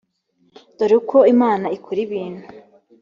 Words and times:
dore 0.77 0.95
uko 1.01 1.17
imana 1.33 1.65
ikora 1.77 1.99
ibintu 2.05 2.45